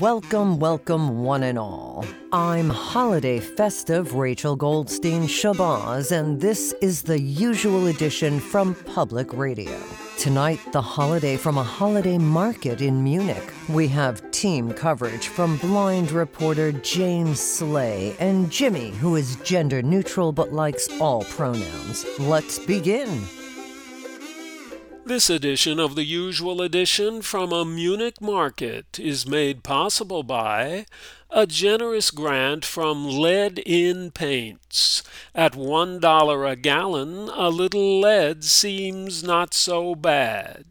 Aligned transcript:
welcome, 0.00 0.58
welcome, 0.58 1.22
one 1.24 1.42
and 1.42 1.58
all. 1.58 2.04
I'm 2.32 2.70
holiday 2.70 3.40
festive 3.40 4.14
Rachel 4.14 4.54
Goldstein 4.54 5.22
Shabazz, 5.22 6.12
and 6.12 6.40
this 6.40 6.72
is 6.80 7.02
the 7.02 7.18
usual 7.20 7.88
edition 7.88 8.38
from 8.38 8.74
Public 8.74 9.32
Radio. 9.32 9.76
Tonight, 10.16 10.60
the 10.72 10.82
holiday 10.82 11.36
from 11.36 11.58
a 11.58 11.62
holiday 11.62 12.18
market 12.18 12.80
in 12.80 13.02
Munich. 13.02 13.52
We 13.68 13.88
have 13.88 14.30
team 14.30 14.72
coverage 14.72 15.28
from 15.28 15.56
blind 15.56 16.12
reporter 16.12 16.72
James 16.72 17.40
Slay 17.40 18.14
and 18.20 18.50
Jimmy, 18.50 18.90
who 18.90 19.16
is 19.16 19.36
gender 19.36 19.82
neutral 19.82 20.32
but 20.32 20.52
likes 20.52 20.88
all 21.00 21.24
pronouns. 21.24 22.06
Let's 22.18 22.58
begin. 22.58 23.22
This 25.08 25.30
edition 25.30 25.80
of 25.80 25.94
the 25.94 26.04
usual 26.04 26.60
edition 26.60 27.22
from 27.22 27.50
a 27.50 27.64
Munich 27.64 28.20
market 28.20 29.00
is 29.00 29.26
made 29.26 29.64
possible 29.64 30.22
by 30.22 30.84
a 31.30 31.46
generous 31.46 32.10
grant 32.10 32.62
from 32.62 33.06
Lead 33.06 33.58
In 33.60 34.10
Paints. 34.10 35.02
At 35.34 35.56
one 35.56 35.98
dollar 35.98 36.44
a 36.44 36.56
gallon, 36.56 37.30
a 37.30 37.48
little 37.48 38.00
lead 38.00 38.44
seems 38.44 39.24
not 39.24 39.54
so 39.54 39.94
bad. 39.94 40.66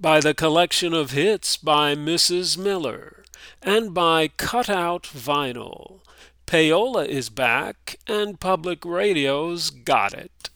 By 0.00 0.20
the 0.20 0.32
collection 0.32 0.94
of 0.94 1.10
hits 1.10 1.58
by 1.58 1.94
Mrs. 1.94 2.56
Miller, 2.56 3.24
and 3.60 3.92
by 3.92 4.28
Cutout 4.28 5.02
Vinyl. 5.02 6.00
Payola 6.46 7.06
is 7.06 7.28
back, 7.28 7.96
and 8.06 8.40
public 8.40 8.86
radio's 8.86 9.68
got 9.68 10.14
it. 10.14 10.48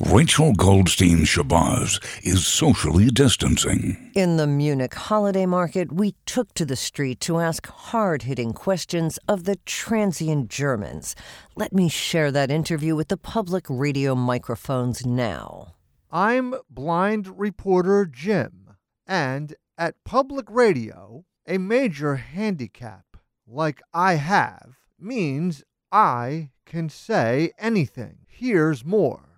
Rachel 0.00 0.52
Goldstein 0.52 1.20
Shabazz 1.20 2.02
is 2.22 2.46
socially 2.46 3.06
distancing. 3.06 4.12
In 4.14 4.36
the 4.36 4.46
Munich 4.46 4.94
holiday 4.94 5.46
market, 5.46 5.90
we 5.90 6.14
took 6.26 6.52
to 6.54 6.64
the 6.64 6.76
street 6.76 7.20
to 7.20 7.38
ask 7.38 7.66
hard 7.66 8.22
hitting 8.22 8.52
questions 8.52 9.18
of 9.26 9.44
the 9.44 9.56
transient 9.64 10.50
Germans. 10.50 11.16
Let 11.54 11.72
me 11.72 11.88
share 11.88 12.30
that 12.32 12.50
interview 12.50 12.94
with 12.94 13.08
the 13.08 13.16
public 13.16 13.64
radio 13.68 14.14
microphones 14.14 15.06
now. 15.06 15.74
I'm 16.10 16.54
blind 16.68 17.38
reporter 17.38 18.06
Jim, 18.06 18.76
and 19.06 19.54
at 19.78 20.04
public 20.04 20.46
radio, 20.50 21.24
a 21.46 21.58
major 21.58 22.16
handicap 22.16 23.16
like 23.46 23.80
I 23.94 24.14
have 24.14 24.76
means 24.98 25.64
I 25.90 26.50
can 26.66 26.88
say 26.88 27.52
anything. 27.58 28.18
Here's 28.26 28.84
more 28.84 29.35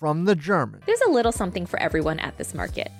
from 0.00 0.24
the 0.24 0.34
German. 0.34 0.80
There's 0.86 1.02
a 1.02 1.10
little 1.10 1.30
something 1.30 1.66
for 1.66 1.78
everyone 1.78 2.18
at 2.18 2.38
this 2.38 2.54
market. 2.54 2.90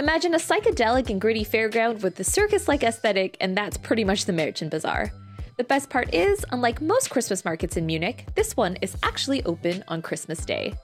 Imagine 0.00 0.34
a 0.34 0.38
psychedelic 0.38 1.08
and 1.10 1.20
gritty 1.20 1.44
fairground 1.44 2.02
with 2.02 2.16
the 2.16 2.24
circus 2.24 2.66
like 2.66 2.82
aesthetic, 2.82 3.36
and 3.40 3.56
that's 3.56 3.78
pretty 3.78 4.02
much 4.02 4.24
the 4.24 4.32
Merchant 4.32 4.72
Bazaar. 4.72 5.12
The 5.58 5.64
best 5.64 5.88
part 5.88 6.12
is, 6.12 6.44
unlike 6.50 6.80
most 6.80 7.10
Christmas 7.10 7.44
markets 7.44 7.76
in 7.76 7.86
Munich, 7.86 8.26
this 8.34 8.56
one 8.56 8.76
is 8.82 8.96
actually 9.02 9.44
open 9.44 9.84
on 9.88 10.02
Christmas 10.02 10.44
Day. 10.44 10.74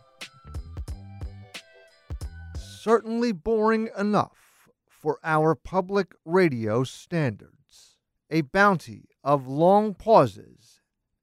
Certainly 2.57 3.33
boring 3.33 3.89
enough 3.99 4.69
for 4.89 5.19
our 5.25 5.55
public 5.55 6.15
radio 6.25 6.85
standards. 6.85 7.97
A 8.31 8.43
bounty 8.43 9.09
of 9.25 9.49
long 9.49 9.95
pauses 9.95 10.76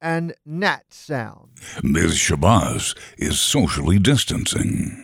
and 0.04 0.36
nat 0.46 0.84
sound. 0.90 1.50
Ms. 1.82 2.12
Shabazz 2.12 2.96
is 3.18 3.40
socially 3.40 3.98
distancing. 3.98 5.00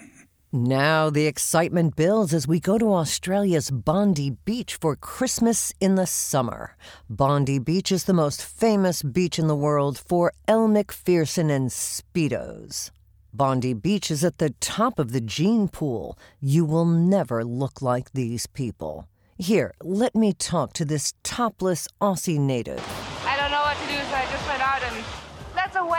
Now 0.52 1.10
the 1.10 1.28
excitement 1.28 1.96
builds 1.96 2.34
as 2.34 2.48
we 2.48 2.60
go 2.60 2.78
to 2.78 2.94
Australia's 2.94 3.72
Bondi 3.72 4.32
Beach 4.46 4.76
for 4.76 4.96
Christmas 4.96 5.74
in 5.80 5.96
the 5.96 6.08
summer. 6.08 6.76
Bondi 7.10 7.60
Beach 7.60 7.92
is 7.92 8.04
the 8.06 8.14
most 8.14 8.44
famous 8.44 9.02
beach 9.02 9.40
in 9.40 9.48
the 9.48 9.56
world 9.56 9.98
for 9.98 10.34
Elle 10.48 10.68
Macpherson 10.68 11.50
and 11.50 11.70
Speedos. 11.70 12.92
Bondi 13.32 13.74
Beach 13.74 14.10
is 14.10 14.24
at 14.24 14.40
the 14.40 14.50
top 14.60 14.98
of 14.98 15.12
the 15.12 15.22
gene 15.22 15.68
pool. 15.68 16.18
You 16.42 16.66
will 16.66 16.86
never 16.86 17.46
look 17.46 17.82
like 17.82 18.12
these 18.12 18.48
people. 18.48 19.08
Here, 19.38 19.76
let 19.82 20.16
me 20.16 20.34
talk 20.34 20.74
to 20.74 20.84
this 20.84 21.14
topless 21.24 21.88
Aussie 22.02 22.40
native 22.40 22.84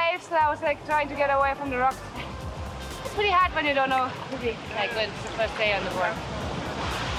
waves, 0.00 0.27
so 0.28 0.37
I 0.37 0.50
was 0.50 0.62
like 0.62 0.84
trying 0.87 1.09
to 1.09 1.15
get 1.15 1.31
away 1.31 1.55
from 1.55 1.71
the 1.71 1.78
rocks. 1.78 1.99
It's 3.05 3.15
pretty 3.15 3.31
hard 3.31 3.53
when 3.55 3.66
you 3.66 3.75
don't 3.75 3.91
know 3.91 4.11
really. 4.33 4.56
Okay, 4.72 4.88
good. 4.94 5.09
It's 5.09 5.22
the 5.22 5.34
first 5.37 5.56
day 5.59 5.72
on 5.75 5.84
the 5.84 5.91
board. 5.91 6.15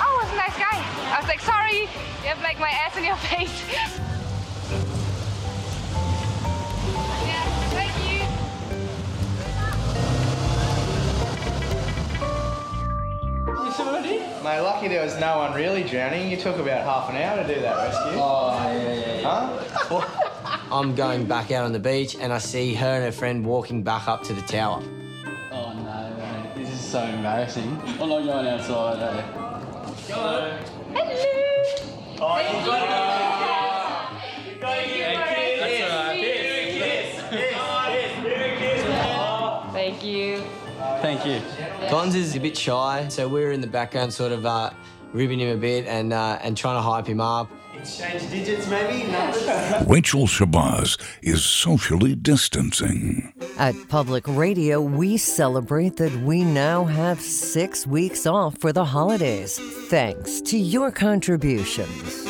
Oh, 0.03 0.17
it 0.17 0.25
was 0.25 0.33
a 0.33 0.37
nice 0.37 0.57
guy. 0.57 0.77
I 1.13 1.19
was 1.19 1.27
like, 1.27 1.41
sorry, 1.41 1.81
you 1.81 2.27
have 2.31 2.41
like 2.41 2.59
my 2.59 2.69
ass 2.69 2.97
in 2.97 3.03
your 3.03 3.15
face. 3.29 3.53
yeah, 7.27 7.43
thank 7.77 7.93
you. 8.09 8.21
Mate, 14.43 14.61
lucky 14.61 14.87
there 14.87 15.03
was 15.03 15.19
no 15.19 15.37
one 15.37 15.53
really 15.53 15.83
drowning. 15.83 16.31
You 16.31 16.37
took 16.37 16.57
about 16.57 16.83
half 16.83 17.09
an 17.09 17.15
hour 17.17 17.45
to 17.45 17.55
do 17.55 17.61
that 17.61 17.75
rescue. 17.77 18.19
Oh, 18.19 18.53
yeah, 18.57 18.93
yeah, 18.93 19.21
yeah. 19.21 19.67
Huh? 19.75 20.27
I'm 20.71 20.95
going 20.95 21.25
back 21.25 21.51
out 21.51 21.65
on 21.65 21.73
the 21.73 21.79
beach 21.79 22.15
and 22.15 22.31
I 22.31 22.37
see 22.37 22.73
her 22.75 22.87
and 22.87 23.03
her 23.03 23.11
friend 23.11 23.45
walking 23.45 23.83
back 23.83 24.07
up 24.07 24.23
to 24.23 24.33
the 24.33 24.41
tower. 24.43 24.81
Oh 25.51 25.73
no, 25.73 26.15
mate. 26.17 26.55
This 26.55 26.69
is 26.69 26.79
so 26.79 27.03
embarrassing. 27.03 27.77
I'm 27.99 28.07
not 28.07 28.23
going 28.23 28.47
outside, 28.47 29.01
eh? 29.03 29.21
Hello. 30.07 30.57
Oh, 32.23 32.37
you 32.39 32.65
got 32.65 32.83
it. 32.83 34.53
You 34.53 34.61
got 34.61 34.77
it. 34.77 34.91
Thank 39.73 40.03
you. 40.05 40.43
Thank 41.01 41.25
you. 41.25 41.41
Gonz 41.89 42.15
is 42.15 42.35
a 42.35 42.39
bit 42.39 42.55
shy, 42.55 43.07
so 43.09 43.27
we're 43.27 43.51
in 43.51 43.59
the 43.59 43.67
background 43.67 44.13
sort 44.13 44.31
of 44.31 44.45
uh, 44.45 44.69
ribbing 45.11 45.41
him 45.41 45.49
a 45.57 45.59
bit 45.59 45.85
and, 45.85 46.13
uh, 46.13 46.39
and 46.41 46.55
trying 46.55 46.77
to 46.77 46.81
hype 46.81 47.07
him 47.07 47.19
up. 47.19 47.49
Exchange 47.81 48.29
digits, 48.29 48.67
maybe? 48.67 49.11
Rachel 49.87 50.27
Shabazz 50.27 51.01
is 51.23 51.43
socially 51.43 52.13
distancing. 52.13 53.33
At 53.57 53.73
Public 53.89 54.23
Radio, 54.27 54.79
we 54.79 55.17
celebrate 55.17 55.97
that 55.97 56.15
we 56.21 56.43
now 56.43 56.85
have 56.85 57.19
six 57.19 57.87
weeks 57.87 58.27
off 58.27 58.55
for 58.59 58.71
the 58.71 58.85
holidays, 58.85 59.59
thanks 59.89 60.41
to 60.41 60.59
your 60.59 60.91
contributions. 60.91 62.20